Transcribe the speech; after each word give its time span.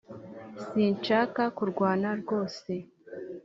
sinshaka 0.65 1.41
kurwana 1.57 2.09
ryose 2.21 2.71